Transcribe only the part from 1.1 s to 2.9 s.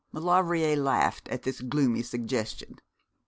at this gloomy suggestion.